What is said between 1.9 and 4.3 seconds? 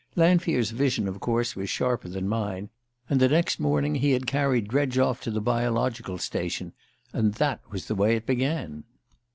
than mine; and the next morning he had